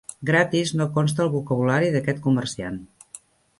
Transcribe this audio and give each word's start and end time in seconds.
"Gratis" 0.27 0.71
no 0.79 0.87
consta 0.95 1.23
al 1.25 1.29
vocabulari 1.35 1.93
d'aquest 1.99 2.25
comerciant. 2.27 2.83